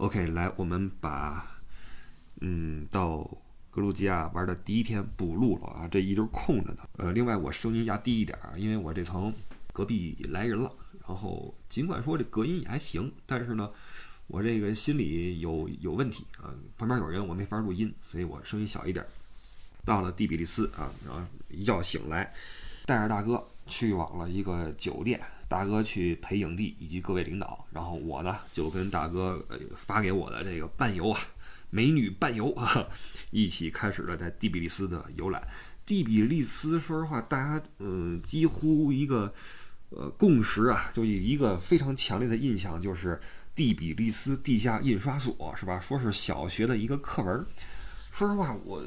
[0.00, 1.46] OK，来，我们把
[2.40, 3.18] 嗯到
[3.70, 6.88] 格鲁吉亚玩的第一天补录了啊，这一周空着的。
[6.96, 9.30] 呃，另外我声音压低一点儿，因为我这层
[9.74, 10.72] 隔壁来人了。
[11.06, 13.70] 然后尽管说这隔音也还行，但是呢，
[14.26, 16.48] 我这个心里有有问题啊，
[16.78, 19.04] 旁边有人我没法录音，所以我声音小一点。
[19.84, 22.32] 到了第比利斯啊，然后一觉醒来，
[22.86, 25.18] 带着大哥去往了一个酒店。
[25.48, 31.20] 大哥去陪影帝以及各位领导，然后我呢就跟大哥呃发给我的这个伴游啊，
[31.70, 32.86] 美女伴游啊，
[33.32, 35.42] 一起开始了在第比利斯的游览。
[35.84, 39.34] 第比利斯说实话，大家嗯几乎一个
[39.88, 43.20] 呃共识啊，就一个非常强烈的印象就是
[43.56, 45.80] 第比利斯地下印刷所是吧？
[45.80, 47.44] 说是小学的一个课文。
[48.12, 48.80] 说实话，我。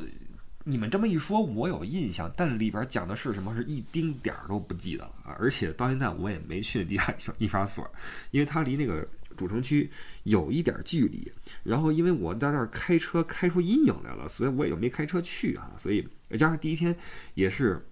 [0.66, 5.36] 你们这么一说，我有印象，但里边讲的是什么，是一丁点儿都不记得了啊！
[5.38, 7.86] 而且到现在我也没去地下印刷所，
[8.32, 9.92] 因为它离那个主城区
[10.24, 11.30] 有一点距离。
[11.64, 15.70] 然后因为我在那儿开车开出阴影来了，所以我也就没开车去啊。
[15.76, 16.96] 所以加上第一天
[17.34, 17.86] 也是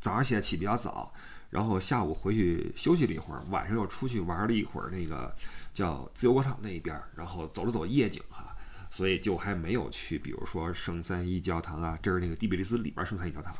[0.00, 1.12] 早上起来起比较早，
[1.50, 5.34] 然后下午回去休息了一会儿，晚上又出去玩了一会儿那个
[5.74, 8.49] 叫自由广场那一边，然后走了走夜景哈。
[8.90, 13.54] 所以就还没有去，比如说圣三一教堂啊，这是那个第比利斯里边圣三一教堂，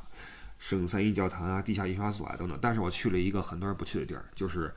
[0.58, 2.58] 圣三一教堂啊，地下印刷所啊等等。
[2.60, 4.74] 但是我去了一个很多人不去的地儿，就是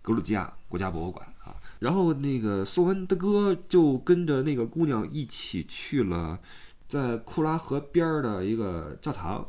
[0.00, 1.54] 格鲁吉亚国家博物馆啊。
[1.78, 6.40] 然后那个苏文德哥就跟着那个姑娘一起去了，
[6.88, 9.46] 在库拉河边儿的一个教堂，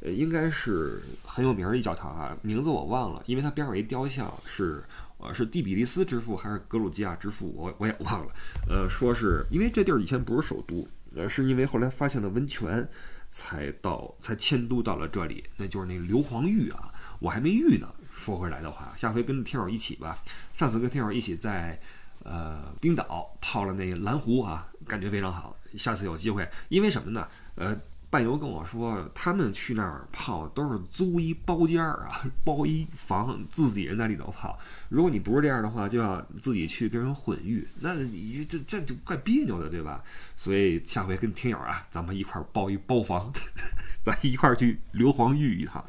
[0.00, 4.82] 呃，应该是很有名儿一教堂啊，名字我忘了，因为它边上有一雕像是。
[5.22, 7.52] 呃，是蒂比利斯之父还是格鲁吉亚之父？
[7.56, 8.32] 我我也忘了。
[8.68, 12.88] 呃，说是因为这地儿以前不是首都，呃，是因为后来发现了温泉，
[13.28, 15.44] 才到才迁都到了这里。
[15.56, 17.88] 那就是那个硫磺浴啊，我还没浴呢。
[18.12, 20.18] 说回来的话，下回跟听友一起吧。
[20.54, 21.80] 上次跟听友一起在
[22.24, 25.56] 呃冰岛泡了那蓝湖啊，感觉非常好。
[25.76, 27.28] 下次有机会，因为什么呢？
[27.54, 27.78] 呃。
[28.10, 34.58] 伴游跟我说，他们去那儿泡都是租一包间儿啊，包一房，自己人在里头泡。
[34.88, 40.02] 如果你不是这样的话，就要自己去跟人混浴，那你这这就怪别扭的，对吧？
[40.34, 43.32] 所以下回跟听友啊，咱们一块儿包一包房，
[44.02, 45.84] 咱一块儿去硫磺浴一趟。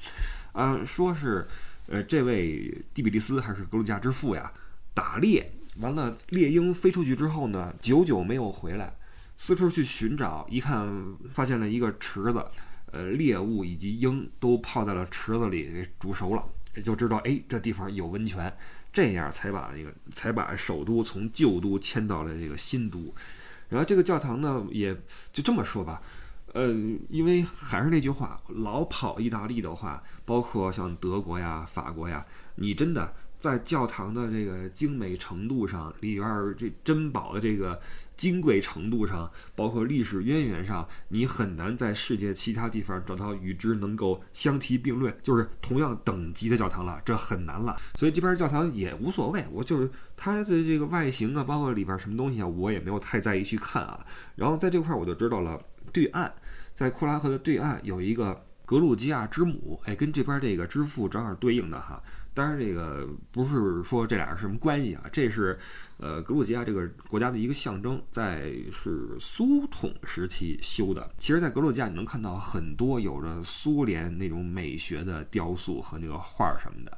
[0.51, 1.43] 啊，说是，
[1.87, 4.53] 呃，这位蒂比利斯还是格鲁吉亚之父呀，
[4.93, 8.93] 打猎完了，猎鹰飞出去之后呢，久久没有回来。
[9.43, 10.87] 四处去寻找，一看
[11.31, 12.45] 发现了一个池子，
[12.91, 16.47] 呃，猎物以及鹰都泡在了池子里，煮熟了，
[16.83, 18.55] 就知道哎，这地方有温泉，
[18.93, 23.11] 这样才把那个才把首都从旧都迁到了这个新都。
[23.67, 24.95] 然后这个教堂呢，也
[25.33, 25.99] 就这么说吧，
[26.53, 26.71] 呃，
[27.09, 32.23] 因为还是那句话，老跑意大利的话，包括像德国呀、法国呀，
[32.57, 37.81] 你真的在教堂的这个精美程度上，里边这珍宝的这个。
[38.21, 47.75] 金贵程度上，包括历史渊源上，你很难在世界其他地方找到与之能够相提并论，就是同样等级的教堂了，这很难了。
[47.95, 54.05] 所以这边教堂也无所谓，我就是它的这个外形啊，包括里边什么东西啊，我也没有太在意去看啊。
[54.35, 55.59] 然后在这块我就知道了，
[55.91, 56.31] 对岸
[56.75, 61.99] 在库拉河的对岸有一个格鲁吉亚之母，哎，跟这边这个之父正好对应的哈。
[62.33, 65.03] 当然，这个不是说这俩是什么关系啊？
[65.11, 65.59] 这是，
[65.97, 71.13] 呃，格鲁吉亚这个国家的一个象征，在是苏统时期修的。
[71.17, 76.97] 其实，在格鲁吉亚你能看到很多有着苏联那种美学的雕塑和那个画儿什么的，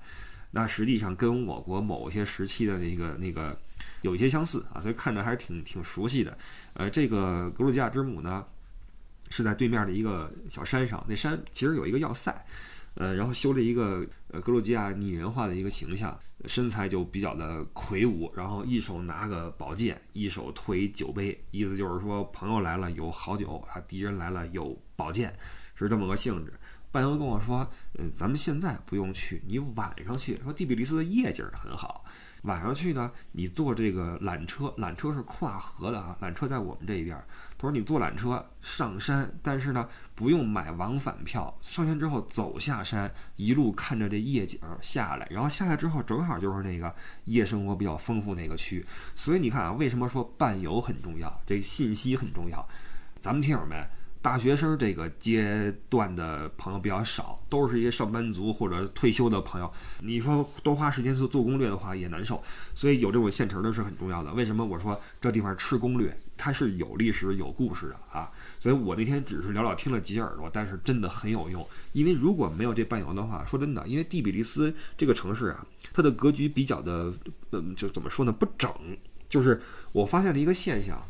[0.52, 3.58] 那实际上跟我国某些时期的那个那个
[4.04, 6.38] 有一些相似啊，所以看着还是挺挺熟悉的。
[6.76, 8.46] 呃，这个格鲁吉亚之母呢，
[9.32, 12.46] 是在对面的一个小山上，那山其实有一个要塞。
[12.96, 25.36] 呃，然后修了一个呃格鲁吉亚拟人化的一个形象，身材就比较的魁梧，然后一手拿个宝剑，一手推酒杯，意思就是说朋友来了有好酒啊，敌人来了有宝剑，
[25.76, 26.54] 是这么个性质。
[26.92, 27.68] 伴游跟我说，
[27.98, 32.06] 呃，咱们现在不用去，你晚上去，说蒂比利斯的夜景很好。
[32.44, 37.18] 晚上去呢，你坐这个缆车，缆车是跨河的啊，缆车在我们这一边。
[37.58, 46.94] 他说你坐缆车上山，但是呢不用买往返票，上山之后走下山，一路看着这夜景下来，然后下来之后正好就是那个
[47.26, 48.86] 夜生活比较丰富那个区。
[49.16, 52.68] 所以你看啊，为什么说伴游很重要，这信息很重要，
[53.20, 53.88] 咱们听友们。
[54.24, 59.70] 大学生这个阶段的朋友比较少，都是一些上班族或者退休的朋友。
[60.00, 62.42] 你说多花时间做做攻略的话也难受，
[62.74, 64.32] 所以有这种现成的是很重要的。
[64.34, 66.18] 为什么我说这地方吃攻略？
[66.38, 68.32] 它是有历史有故事的啊！
[68.62, 71.66] 所以我那天只是寥寥听了几耳朵，但是真的很有用。
[71.92, 77.14] 因为如果没有这伴游的话，说真的，因为蒂比利斯这个城市啊，它的格局比较的，
[77.52, 78.32] 嗯，就怎么说呢？
[78.32, 78.72] 不整。
[79.30, 79.62] 就是
[79.92, 81.02] 我发现了一个现象，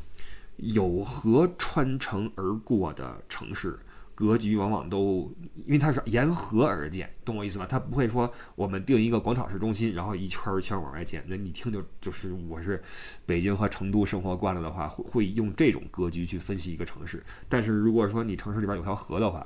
[0.64, 3.78] 有河穿城而过的城市。
[4.16, 5.34] 格局往往都，
[5.66, 7.66] 因为它是沿河而建，懂我意思吧？
[7.68, 11.24] 它不会说我们定一个广场市中心，然后一圈一圈往外建。
[11.28, 12.82] 那你听就就是我是
[13.26, 17.24] 北京和成都生活惯了的话，会 会用这种格局去分析一个城市。
[17.50, 19.44] 但是如果说你城市里边有条河的话，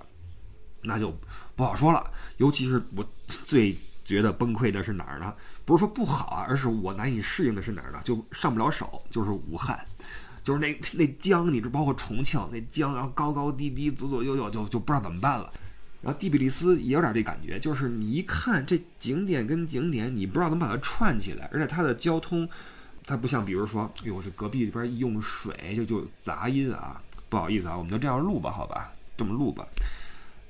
[0.81, 1.16] 那就
[1.56, 2.12] 不好说了。
[2.36, 3.74] 尤其是我最
[4.04, 5.34] 觉得崩溃的是哪儿呢？
[5.64, 8.02] 不是说不好啊，而是我难以适应的是哪儿呢？
[8.04, 9.80] 就上不了手，就是武汉。
[10.48, 15.52] 就是那那江，你这包括重庆那江，然后高高低低，左左右右，就就不知道怎么办了。
[16.02, 22.48] 然后第比利斯也有点这感觉，就是你一看这景点跟景点，你不知道怎么把它串起来，而且它的交通，
[23.06, 29.68] 它不像比如说，哎呦，这隔壁这边一用水就就杂音啊，不好意思啊，我们就这样录吧，好吧，这么录吧。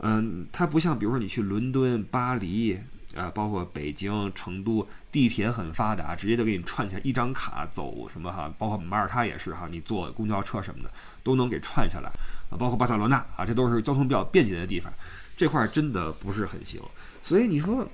[0.01, 2.77] 嗯，它不像比如说你去伦敦、巴黎。
[3.17, 10.91] 啊，包括北京、成都，地铁很发达，直接就给你串起来，一张卡走什么哈，包括马耳他也是哈，你坐公交车什么的
[11.23, 12.11] 都能给串下来
[12.51, 14.93] 啊，包括巴塞罗那啊，这都是交通比较便捷的地方，
[15.35, 16.79] 这块真的不是很行。
[17.23, 17.87] 所以你说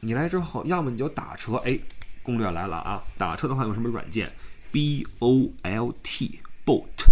[0.00, 1.78] 你来之后，要么你就打车，哎，
[2.22, 4.32] 攻略来了啊，打车的话用什么软件
[4.72, 7.04] ？B O L T，Bolt，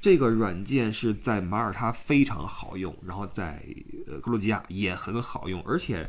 [0.00, 3.60] 这个软件是在马耳他非常好用，然后在
[4.06, 6.06] 呃格鲁吉亚也很好用，而且。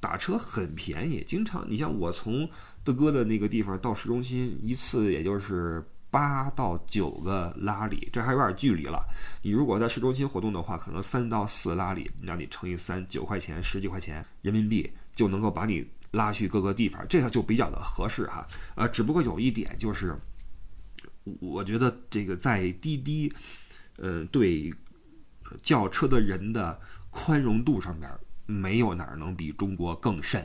[0.00, 2.48] 打车很便宜，经常你像我从
[2.82, 9.06] 德哥的那个地方到市中心一次也就是八到九个拉里，这还有点距离了。
[9.42, 18.44] 你如果在市中心活动的话，可能三到四拉里，让你乘以三，九块钱十几块钱人民币就能够把你拉去各个地方，这个就比较的合适哈。
[18.76, 20.16] 呃，只不过有一点就是，
[21.40, 23.32] 我觉得这个在滴滴，
[23.98, 24.72] 呃，对
[25.62, 26.80] 叫车的人的
[27.10, 28.10] 宽容度上面。
[28.50, 30.44] 没有哪儿能比中国更甚，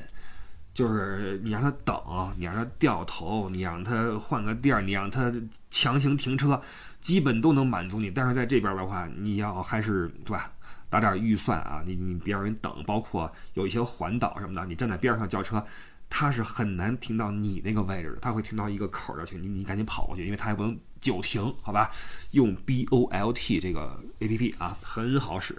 [0.74, 1.96] 就是你让他等，
[2.38, 5.34] 你让他掉头，你让他换个地儿，你让他
[5.72, 6.62] 强行停车，
[7.02, 8.12] 基本都能满足你。
[8.12, 10.52] 但是在这边的话，你要还是对吧？
[10.88, 12.72] 打点预算啊，你你别让人等。
[12.86, 15.66] 包括有一些环岛什么的，你站在边上叫车，
[16.10, 21.92] 他是很难停到你那个位置的，他会停到一个口儿儿去，你你赶紧跑过去，因为他也不能久停，好吧？
[22.31, 25.58] 用 B O L T 这个 A P P 啊，很好使。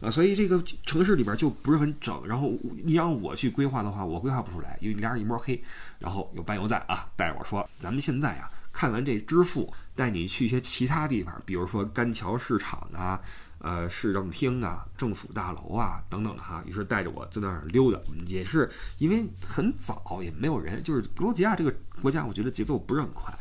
[0.00, 2.26] 啊，所以这个城市里边就不是很整。
[2.26, 2.52] 然后
[2.84, 5.62] 你让我去规划的话，我规划不出来，因为俩人一摸黑。
[5.98, 13.18] 然后有伴游在啊，带着我说：“咱们现在啊，看完这支付，带你去一些其他地方，比如说干桥市场啊，
[13.58, 23.32] 呃，市政厅啊，政府大楼啊等等的哈。”于是带着我在那儿溜达，也是因为很早也没有人，就是格鲁吉亚这个国家，我觉得节奏不是很快。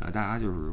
[0.00, 0.72] 呃，大家就是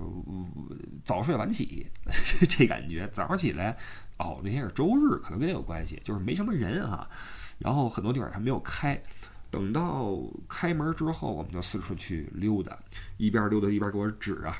[1.03, 1.87] 早睡晚起，
[2.47, 3.75] 这感觉早上起来，
[4.19, 7.09] 哦，那天是周日，可能跟这有关系，就是没什么人啊。
[7.57, 9.01] 然后很多地方还没有开，
[9.49, 10.15] 等到
[10.47, 12.77] 开门之后，我们就四处去溜达，
[13.17, 14.57] 一边溜达一边给我指啊，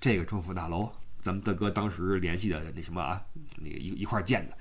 [0.00, 3.20] 这个政府大楼，咱们大哥当时联系的那什么啊，
[3.56, 4.56] 那个一一块建的。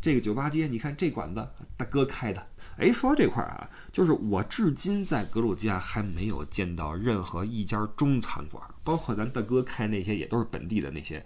[0.00, 2.46] 这个酒吧街，你看这馆子大哥开的。
[2.78, 11.24] 哎，说到这块儿啊，就是我至今在格鲁吉亚还没有见到任何一家中餐馆，包括咱大哥开那些也都是本地的那些，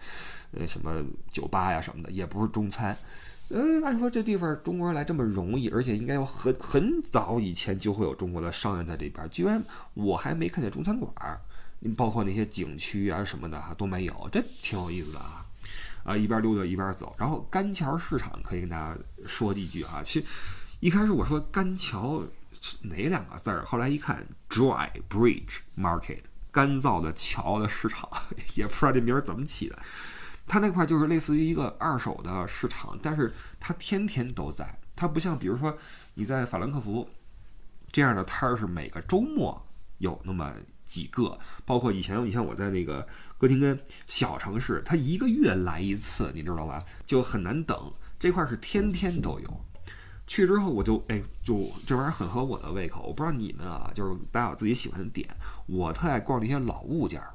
[0.53, 1.03] 呃，什么
[1.33, 2.97] 酒吧呀什么的，也不是中餐。
[3.49, 9.61] 嗯，按说这地方中国人来这么容易，而且应该有很很早以前就会有中国的商人在这边，居然
[9.95, 11.13] 我还没看见中餐馆，
[11.97, 15.45] 包括那些景区啊什么的哈都没有，这挺有意思的啊。
[16.03, 18.97] 啊，一边溜达一边走，然后干桥市场可以跟大家
[19.27, 20.01] 说几句啊。
[20.03, 20.25] 其
[20.81, 22.25] 一开始我说干桥
[22.81, 26.21] 哪两个字儿，后来一看，dry bridge market，
[26.51, 28.09] 干燥的桥的市场，
[28.57, 29.79] 也不知道这名儿怎么起的。
[30.47, 35.77] 它那块就是类似于一个二手的市场，但是它天天都在，它不像比如说
[36.15, 37.07] 你在法兰克福
[37.93, 39.67] 这样的摊儿是每个周末
[39.99, 40.53] 有那么。
[40.83, 43.07] 几个，包括以前，你像我在那个
[43.39, 46.85] 哥廷根小城市，它一个月来一次，你知道吧？
[47.07, 47.93] 就很难等。
[48.19, 49.65] 这块是天天都有。
[50.31, 53.03] 去之后我就哎，就这玩意儿很合我的胃口。
[53.03, 55.29] 我不知道你们啊，就是大家有自己喜欢的点。
[55.67, 57.35] 我特爱逛那些老物件儿，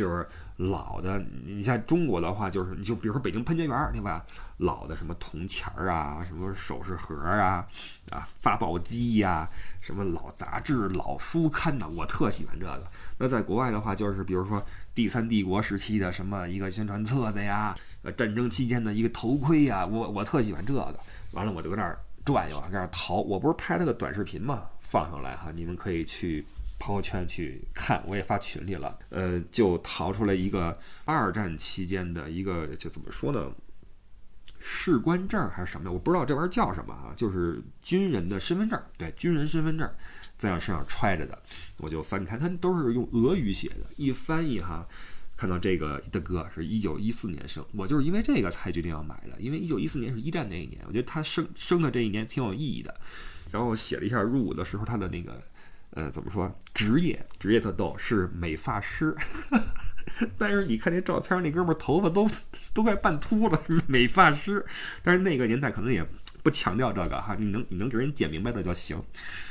[0.00, 0.26] 就是
[0.56, 1.22] 老的。
[1.44, 4.24] 你像中国的话，就是你就比如说北京潘家园，对吧？
[4.56, 7.66] 老的什么铜钱儿啊，什么首饰盒啊，
[8.10, 9.46] 啊发报机呀。
[9.80, 11.86] 什么老杂志、老书刊呐？
[11.96, 12.86] 我特喜欢这个。
[13.18, 14.62] 那在国外的话，就是比如说
[14.94, 20.94] 第三帝国时期的什么一个宣传册子呀，呃，战争期间的一个头盔呀，我我特喜欢这个。
[21.32, 23.16] 完了，我就搁那儿转悠，搁那儿淘。
[23.16, 26.44] 我不是拍了个短视频嘛，放上来哈，你们可以去
[26.80, 28.98] 朋友圈去看，我也发群里了。
[29.10, 33.52] 呃，就淘出来一个二战期间的一个，就怎么说呢？
[34.58, 35.92] 士官证还是什么呀？
[35.92, 39.90] 我不知道这玩意儿叫什么啊，就是军人的身份证，对，军人身份证
[40.36, 41.42] 在我身上揣着的，
[41.78, 44.84] 我就翻看，它都是用俄语写的，一翻译哈，
[45.36, 52.94] 看到这个的哥是一九一四年生，我就是因为这个才决定要买的，因为一九一四年是一战那一年，我觉得他生生的这一年挺有意义的，
[53.50, 55.42] 然后写了一下入伍的时候他的那个。
[55.92, 56.52] 呃，怎么说？
[56.72, 59.14] 职业职业特逗，是美发师。
[60.38, 62.28] 但是你看那照片，那哥们儿头发都
[62.72, 64.64] 都快半秃了，美发师。
[65.02, 66.06] 但是那个年代可能也
[66.42, 69.00] 不强调这个哈，你能你能给人剪明白了就行。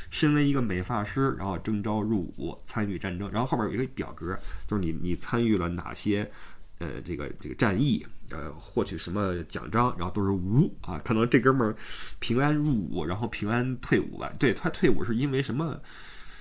[0.10, 6.29] 身为一个美发师，然后征召入伍，参与战争，然后后边有一个表格，就是你你参与了哪些
[6.79, 11.00] 呃这个这个战役，呃获取什么奖章，然后都是无啊。
[11.03, 11.75] 可能这哥们儿
[12.19, 14.31] 平安入伍，然后平安退伍吧。
[14.39, 15.81] 对他退伍是因为什么？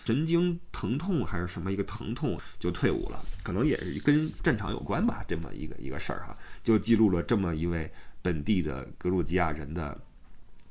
[0.08, 10.00] 神经疼痛还是什么一个疼痛就退伍了，可能也是跟战场有关吧，这么一个一个事儿哈，就记录了这么一位本地的格鲁吉亚人的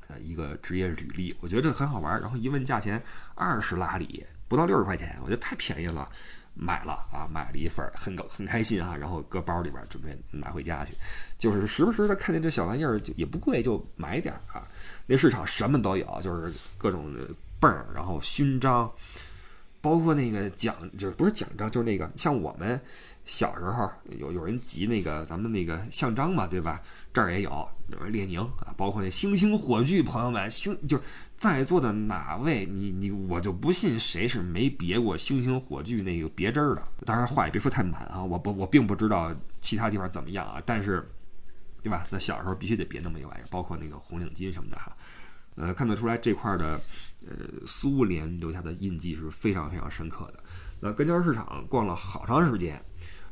[0.07, 2.19] 呃一个职业履历，我觉得很好玩。
[2.19, 2.99] 然后一问价钱，
[3.35, 6.09] 二十拉里，不到六十块钱，我觉得太便宜了，
[6.55, 10.93] 买了啊，买了一份，很高很开心啊，然后搁包里边准备拿回家去，
[11.37, 14.65] 就是时不时的看见这小玩意儿就也不贵，就买点啊。
[15.05, 17.13] 那市场什么都有，就是各种
[17.59, 18.91] 泵儿，然后勋章。
[19.87, 22.77] 包括那个奖，就是不是奖章，就是那个像我们
[23.23, 23.89] 小时候
[24.19, 26.81] 有有人集那个咱们那个像章嘛，对吧？
[27.13, 27.65] 这儿也有，
[28.09, 31.03] 列宁啊，包括那星星火炬，朋友们，星就是
[31.37, 36.83] 在座的哪位，你你我就不信谁是没别过星星火炬那个别针儿的。
[37.05, 41.09] 当然话也别说太满啊，我不我并不知道其他地方怎么样啊，但是
[41.81, 42.05] 对吧？
[42.09, 44.93] 那小时候必须得别那么一玩意儿，包括那个红领巾什么的哈。
[45.57, 46.79] 呃，看得出来这块的，
[47.27, 47.35] 呃，
[47.65, 50.39] 苏联留下的印记是非常非常深刻的。
[50.79, 52.79] 那跟交市场逛了好长时间，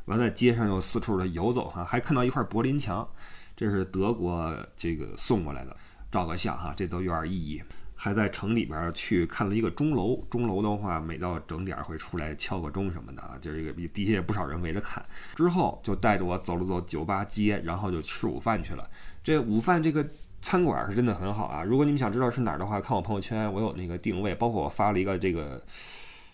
[0.06, 3.08] 完了街上又四处的游走哈，还看到一块柏林墙，
[3.56, 5.78] 这是德国这个送过来的，
[6.12, 7.62] 照个相哈，这都有点意义。
[7.96, 15.04] 还在城里边去看了一个钟楼，钟楼的话每到整点会出来敲个钟什么的啊，就是一个底下也不少人围着看。
[15.36, 18.88] 之后就带着我走了走酒吧街，然后就吃午饭去了。
[19.24, 20.06] 这午饭这个。
[20.42, 21.64] 餐馆是真的很好啊！
[21.64, 25.60] 如果你们想知道是哪儿的话，看我朋友圈，我有那个定位，包括我发了一个这个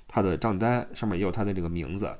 [0.05, 2.13] 他的账单，上面也有他的这个名字。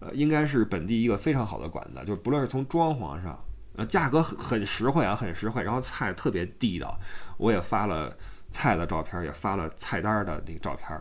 [0.00, 3.38] 呃，应该是本地一个非常好的馆子，就是不论是从装潢上，
[3.76, 6.98] 呃，价格很实惠啊，很实惠，然后菜特别地道。
[7.36, 8.12] 我也发了
[8.50, 11.00] 菜的照片，也发了菜单的那个照片。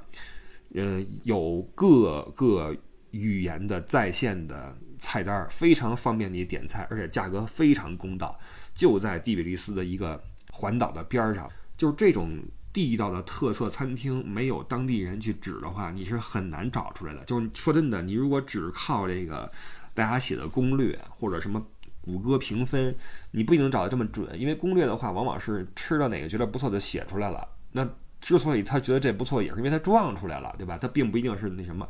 [0.74, 2.76] 嗯，有各个
[3.12, 8.38] 语言的在线的菜单，非常方便你点菜，而且价格非常公道。
[8.76, 12.38] 就在蒂比利斯的一个环岛的边儿上，就是这种
[12.74, 17.24] 地道的特色餐厅，没有当地人去指的话，你是很难找出来的。
[17.26, 19.52] 就是说真的，你如果只靠这个
[19.96, 21.66] 大家写的攻略或者什么
[22.08, 22.96] 谷歌评分，
[23.30, 24.28] 你不一定找得这么准。
[24.40, 27.48] 因为攻略的话，往往是吃到哪个觉得不错就写出来了。
[27.72, 27.88] 那
[28.20, 30.78] 之所以他觉得这不错，也是因为他撞出来了，对吧？
[30.80, 31.88] 他并不一定是那什么。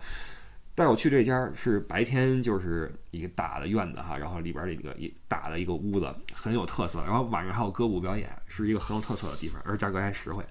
[0.76, 10.44] 带我去这家是白天就是一个大的院子哈，然后里边儿这个一大的一个屋子很有特色，然后晚上还有歌舞表演，是一个很有特色的地方，而价格还实惠。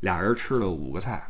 [0.00, 1.22] 俩人吃了五个菜，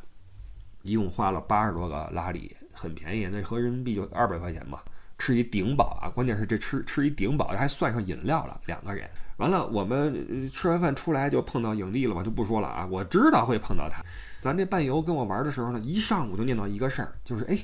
[0.82, 4.84] 一共花了八十多个拉里，很便宜，那合人民币就二百块钱吧，
[5.18, 6.08] 吃一顶饱啊！
[6.08, 9.08] 关键是这吃吃一顶饱，还算上饮料了，两个人。
[9.36, 14.02] 完了，我们吃完饭出来就碰到影帝了嘛，就不说了啊，我知道会碰到他。
[14.40, 17.58] 咱这伴游跟我玩的时候呢，一上午就念叨一个事儿，就是哎。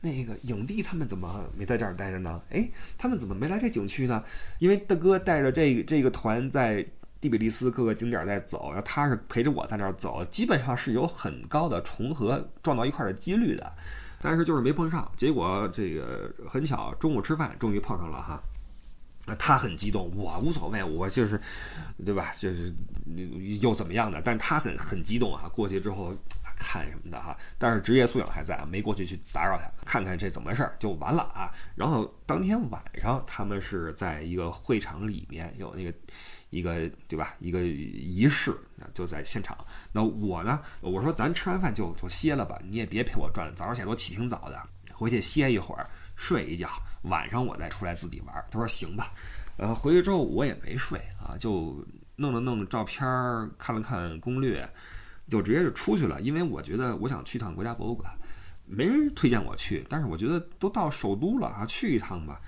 [0.00, 2.38] 那个影帝他们怎么没在这儿待着呢？
[2.50, 2.68] 哎，
[2.98, 4.22] 他们怎么没来这景区呢？
[4.58, 6.86] 因为大哥带着这这个团在
[7.22, 13.72] 蒂比利斯各个景点在走，然后他是陪着我在那儿走，基本上是有很高的重合撞到一块的几率的，
[14.24, 15.12] 但是就是没碰上。
[15.14, 18.42] 结果这个很巧，中午吃饭终于碰上了哈。
[19.38, 21.38] 他很激动，我无所谓，我就是，
[22.04, 22.32] 对吧？
[22.38, 22.72] 就是
[23.60, 24.22] 又怎么样的？
[24.22, 26.16] 但他很很激动啊，过去之后。
[26.56, 31.50] 看什么的哈，但是职业素养还在啊，没过去去打扰他，看看这怎么回事就完了啊。
[31.74, 35.92] 然后当天晚上，他们是在一个会场里面有那个
[36.54, 38.56] 一个对吧，一个仪式，
[38.94, 39.56] 就在现场。
[39.92, 46.68] 那我呢，我说咱吃完饭就就歇了吧，你也别陪我转了，早上起来都起挺早的，回去歇一会儿，睡一觉，
[47.02, 48.44] 晚上我再出来自己玩。
[48.50, 49.12] 他说行吧。
[49.56, 51.84] 呃，回去之后我也没睡啊，就
[52.16, 53.04] 弄了弄照片，
[53.58, 54.68] 看了看攻略。
[55.26, 58.12] 就直接就出去了，因为我觉得我想去趟国家博物馆，
[58.66, 62.38] 没人推荐我去，但是我觉得都到首都了啊，去一趟吧，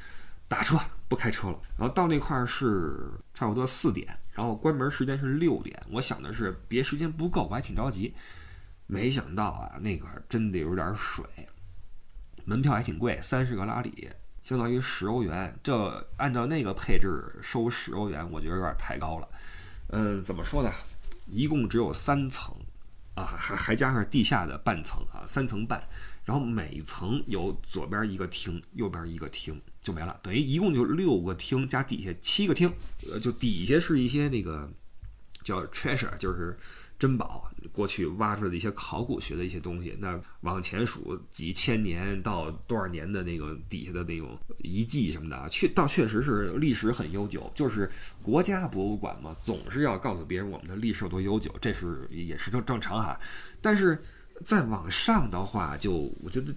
[0.49, 1.59] 打车不开车了。
[1.79, 5.81] 然后到那块儿是差不多四点，然后关门时间是六点。
[5.91, 8.15] 我想的是别时间不够，我还挺着急。
[8.87, 11.25] 没想到啊，那块真的有点水，
[12.45, 14.09] 门票还挺贵，三十个拉里，
[14.43, 15.53] 相当于十欧元。
[15.63, 19.29] 这按照那个配置收十欧元，我觉得有点太高了。
[19.89, 20.71] 嗯，怎么说呢？
[21.27, 22.55] 一共只有三层
[23.17, 25.83] 啊，还还加上地下的半层啊，三层半。
[26.27, 32.71] 然后每层有左边一个厅，右边一个厅就没了，等于一共就六个厅加底下七个厅。
[33.13, 34.69] 呃，就底下是一些那个
[35.45, 36.59] 叫 treasure，就是
[36.99, 39.97] 珍宝，过去挖出来的一些考古学的一些东西。
[40.01, 47.49] 那往前数几千年到多少年的那个底下的那种遗迹什么的啊，确倒确实是历史很悠久。
[47.55, 47.89] 就是
[48.21, 53.17] 国家博物馆嘛，总是要告诉别人我们的历史有多悠久，这是也是正正常哈。
[53.61, 54.03] 但是。
[54.45, 56.55] 再往上的话，就我觉得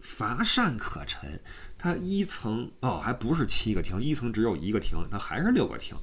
[0.00, 1.40] 乏善可陈。
[1.78, 5.96] 它一层哦，还不是七个厅，一层只有一个厅，它还是六个厅。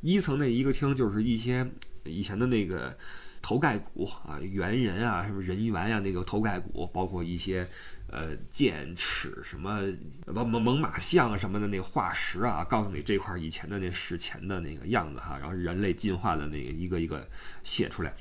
[0.00, 1.68] 一层那一个厅就是一些
[2.04, 2.96] 以前的那个
[3.42, 7.68] 头盖骨啊，猿人啊，什么人猿呀，那个头盖骨，包括一些
[8.08, 9.80] 呃剑齿什么
[10.26, 17.28] 猛猛猛犸象什么的那化石啊，告诉你这块以前的那史前的那个样子哈，然后人类进化的那个一个一个
[17.64, 18.14] 写出来。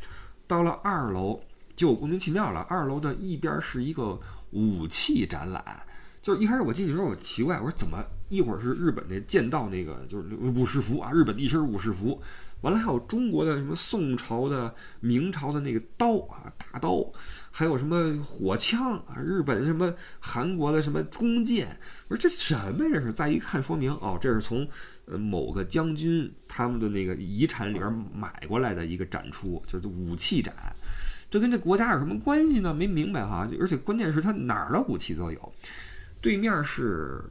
[0.48, 1.42] 到了二楼。
[1.76, 2.62] 就莫名其妙了。
[2.70, 4.20] 二楼的一边是一个
[4.52, 5.64] 武器展览，
[6.22, 12.22] 就是一开始我进去时候我奇怪，我说怎么一会儿是日本的剑道那个就是武士服啊，日本一身武士服，
[12.62, 17.12] 完了还有中国的什么宋朝的、明朝的那个刀啊，大刀，
[17.52, 21.78] 还有什么火枪啊，日本什么韩国的什么弓箭，
[22.08, 22.90] 我说这什么呀？
[22.94, 24.68] 这是再一看说明哦，这是从
[25.06, 30.54] 呃某个将军他们的那个遗产里边买过来的一个展出，就是武器展。
[31.36, 32.74] 这跟这国家有什么关系呢？
[32.74, 35.54] 没明白哈，而且关键是他哪儿的武器都有。
[36.22, 37.22] 对面是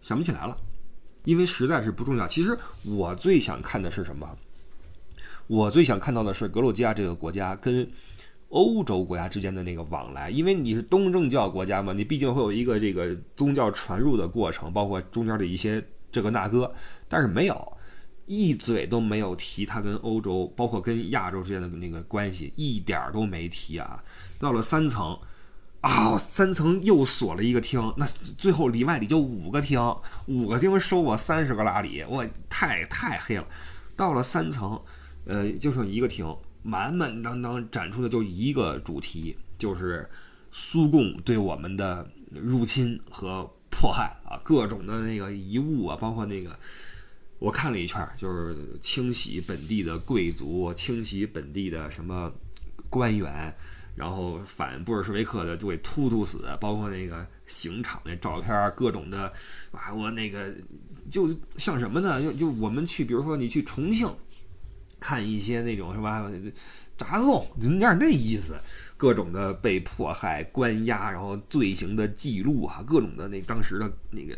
[0.00, 0.56] 想不起来了，
[1.24, 2.28] 因为实在是不重要。
[2.28, 4.30] 其实我最想看的是什么？
[5.48, 7.84] 我最想看到的是格鲁吉亚这个国家跟
[8.50, 16.72] 欧洲国家之间的那个往来，因为你是东正教国家嘛，你毕竟会有一个这个宗教传入的过程，包括中间的一些这个那个，
[17.08, 17.72] 但是没有。
[18.28, 24.04] 一嘴都没有提他跟欧洲，包括跟亚洲之间的那个关系，一点儿都没提啊！
[24.38, 25.18] 到了三层，
[25.80, 29.80] 啊，三层又锁了一个厅，那最后里外里就五个厅，
[30.26, 33.46] 五个厅收我三十个拉里，我太太黑了。
[33.96, 34.78] 到了三层，
[35.24, 40.06] 呃，就剩一个厅，满满当当展出的就一个主题，就是
[40.52, 46.54] 苏共对我们的入侵和迫害啊，各种的那个遗物啊，包括那个。
[47.38, 52.32] 我看了一圈，就是清洗本地的贵族，清洗本地的什么
[52.90, 53.54] 官员，
[53.94, 59.32] 然后反布尔什维克的就给突突死，包括那个刑场那照片，各种的，
[59.70, 60.52] 啊，我那个
[61.08, 62.20] 就像什么呢？
[62.20, 64.08] 就就我们去，比如说你去重庆
[64.98, 66.28] 看一些那种是吧，
[66.96, 68.58] 杂种，有点那意思，
[68.96, 74.36] 各种的被迫害、关押，然后罪行的记录啊，各种的那当时的那个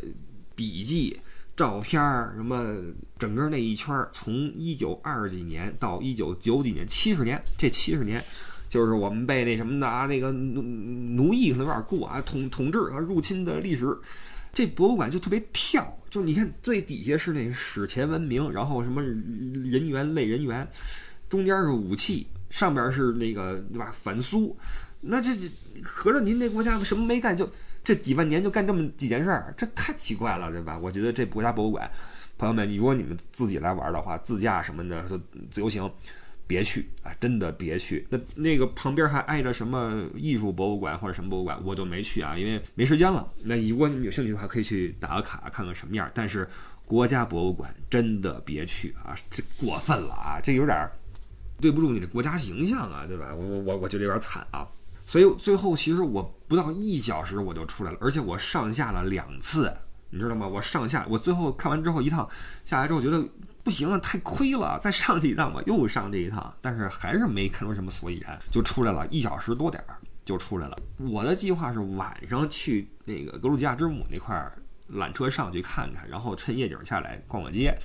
[0.55, 1.19] 笔记。
[1.61, 2.75] 照片儿什么，
[3.19, 8.25] 整个那一圈儿，从一九二几年到一九九几年，七十年，这七十年，
[8.67, 13.95] 就是我们被那什么的啊，那个奴奴役可能有点过啊，统统治和入侵的历史。
[14.55, 20.67] 这博物馆就特别跳，就你看最底下是那史前文明，然后什么人猿类人猿，
[21.29, 23.93] 中间是武器，上边是那个对吧？
[23.93, 24.57] 反苏，
[25.03, 25.47] 那这这
[25.85, 27.47] 合着您这国家什么没干就？
[27.83, 30.79] 这几万年就干这么几件事儿，这太奇怪了，对吧？
[30.79, 31.91] 我觉得这国家博物馆，
[32.37, 35.19] 朋友们，如果你们自己来玩的话，自驾什么的，就
[35.51, 35.91] 自由行，
[36.47, 38.07] 别去啊，真的别去。
[38.11, 43.27] 那那个旁边还挨着什么艺术博物馆或者什么博物馆，我就没去啊，因为没时间了。
[43.45, 46.11] 那如果你们有兴趣的话，可以去打个卡看看什么样。
[46.13, 46.47] 但是
[46.85, 50.77] 国家博物馆真的别去啊，这过分了啊，这有点
[51.61, 53.35] 对不住你的国家形象啊，对吧？
[53.35, 54.69] 我我我觉得有点惨啊。
[55.11, 59.77] 所以最后其实我不到一小时我就出来了，而且我上下了两次，
[60.11, 60.47] 你知道吗？
[60.47, 62.29] 我上下我最后看完之后一趟
[62.65, 63.21] 下来之后觉得
[63.65, 70.79] 不行了，太亏了，再上这一趟吧，又上这一趟，但是还是没看出什么所以然，就出来了一小时多点儿就出来了。
[70.99, 74.57] 我的计划是晚上去那个格鲁吉亚之母那块儿
[74.93, 77.77] 缆车上去看看，然后趁夜景下来逛逛街，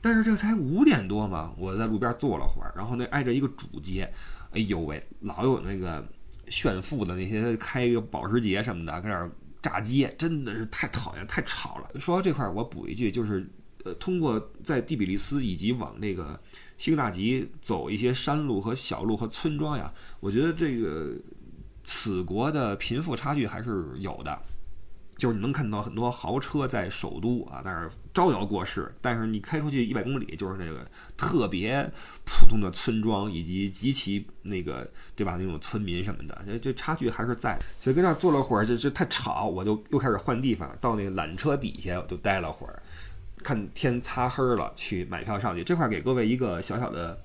[0.00, 4.12] 但是这才五点多嘛，我在路边坐了会儿，然后那挨着一个主街，
[4.50, 6.04] 哎呦喂，老有那个。
[6.48, 9.30] 炫富的那些开一个保时捷什么的，搁那儿
[9.62, 11.90] 炸街，真的是太讨厌、太吵了。
[12.00, 13.48] 说到这块儿，我补一句，就是
[13.84, 16.40] 呃，通过在第比利斯以及往那个
[16.76, 21.14] 西格纳吉走一些山路和小路和村庄呀，我觉得这个
[21.84, 24.38] 此国的贫富差距还是有的。
[25.16, 28.92] 就是你能看到很多豪车在首都啊，但是招摇过市。
[29.00, 31.90] 但是你开出去一百公里，就是那个特别
[32.24, 37.58] 普通的村庄以及极其那个对吧那种村民什么的，这这差距还是在。
[37.80, 42.82] 所以跟那坐了会儿，这这太吵，我就又开始换地方，到那个缆车底下我就待了会儿，
[43.42, 45.64] 看天擦黑了去买票上去。
[45.64, 47.18] 这块给各位一个小小的。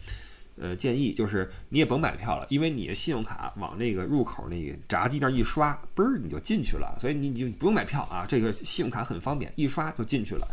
[0.62, 10.48] 呃，建议就是你也甭买票了，因为你的信用卡往那个入口那个闸机那儿一刷，嘣儿你就进去了，所以你你就不用买票啊，这个信用卡很方便，一刷就进去了。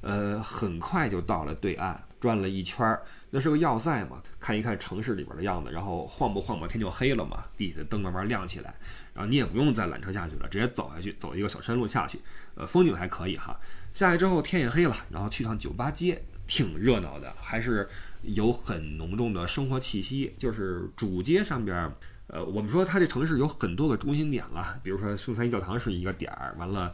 [0.00, 8.74] 呃，很快就到了对岸，转了一圈儿，那是个要塞嘛，看一看城市里边的样子，然后晃吧晃吧，天就黑了嘛，地下的灯慢慢亮起来，
[9.12, 12.18] 然后你也不用再缆车下去了，直接走下去，走一个小山路下去，
[12.54, 13.54] 呃，风景还可以哈。
[13.92, 17.86] 下去之后天也黑了，然后去趟酒吧街，挺热闹的，还是。
[18.22, 21.92] 有很浓重的生活气息，就是主街上边，
[22.28, 26.92] 呃，我们说它这城市有很多个中心点了，比如说圣三一教堂是一个点儿，完了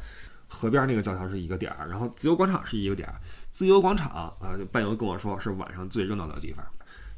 [0.48, 3.20] 河边那个教堂是一个点儿，然后自由广场是一个点儿。
[3.50, 6.64] 自由广场啊，伴游跟我说是晚上最热闹的地方，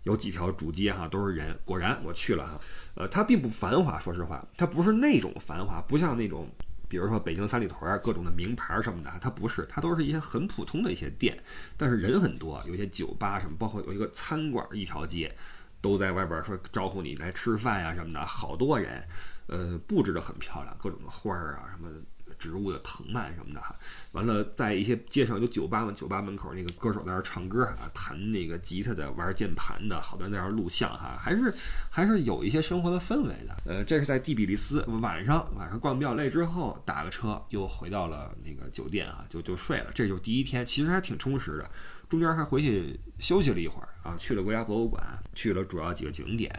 [0.03, 2.61] 有几条主街哈都是人，果然我去了哈，
[2.95, 6.49] 呃，它并不繁华，说实话，它不是那种繁华，不像那种。
[6.91, 11.41] 比如说北京三里屯各种的名牌什么的，它不是，它都是一些很普通的一些店，
[11.77, 15.33] 但是人很多，有些酒吧什么，包括有一个餐馆一条街，
[15.81, 19.07] 都在外边说招呼你来吃饭呀什么的，好多人，
[19.47, 21.89] 呃，布置的很漂亮，各种的花儿啊什么。
[22.41, 23.77] 植物的藤蔓什么的哈，
[24.13, 31.53] 完了在一些街上有酒吧嘛，酒吧门口那个歌手在那儿唱歌啊，弹那个吉他的，玩键盘的，好多人在那儿录像哈，还是
[31.91, 33.57] 还是有一些生活的氛围的。
[33.67, 39.91] 呃，这是在第比利斯晚上晚上逛比较累之后，打个车又回到了那个酒店啊，就就睡了。
[39.95, 41.71] 这就是第一天，其实还挺充实的，
[42.09, 46.51] 中间还回去休息了一会儿啊，去了国家博物馆，去了主要几个景点，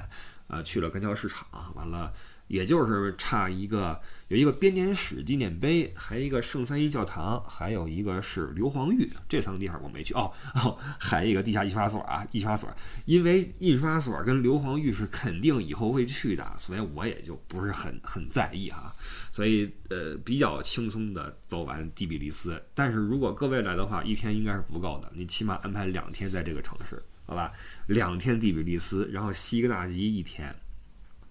[0.46, 2.13] 呃，去了干桥市场，完了。
[2.52, 12.70] 也就是差一个，有一个编年史纪念碑，还有一个圣三一教堂，还有一个是硫磺浴，这三个地方我没去哦哦，还有一个地下印刷所啊，印刷所，
[13.06, 18.94] 因为印刷所跟硫磺浴是肯定以后会去的，所以我也就不是很很在意哈，
[19.32, 27.50] 所以呃比较轻松的走完第比利斯，但是如果各位来的话，一天应该是不够的，你起码安排两天在这个城市，好吧，
[27.88, 30.54] 两天第比利斯，然后西格纳吉一天。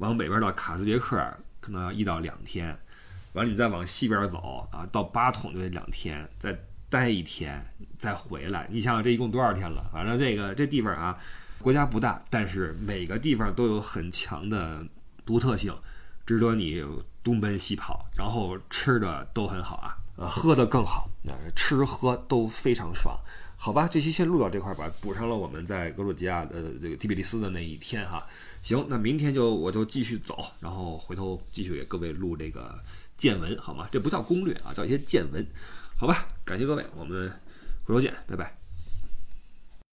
[0.00, 1.22] 往北边到卡斯别克
[1.60, 2.76] 可能要一到两天，
[3.34, 6.58] 完了你再往西边走啊，到巴统就得两天，再
[6.88, 7.62] 待一天
[7.98, 8.66] 再回来。
[8.70, 9.88] 你想想这一共多少天了？
[9.92, 11.18] 反正这个这地方啊，
[11.60, 14.84] 国家不大，但是每个地方都有很强的
[15.26, 15.72] 独特性，
[16.24, 16.82] 值得你
[17.22, 18.00] 东奔西跑。
[18.16, 21.10] 然后吃的都很好啊，呃，喝的更好，
[21.54, 23.14] 吃喝都非常爽。
[23.54, 28.26] 好吧，这期先录到这块吧，补上了我们在格鲁吉亚的这个提比利斯的那一天哈。
[28.62, 32.78] 行，那明天就我就继续走，然后回头继续给各位录这个
[33.16, 33.88] 见闻，好吗？
[33.90, 35.46] 这不叫攻略啊，叫一些见闻，
[35.96, 36.26] 好吧？
[36.44, 37.30] 感谢各位，我们
[37.84, 38.56] 回头见，拜拜。